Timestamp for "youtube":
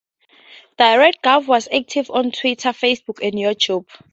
3.35-3.87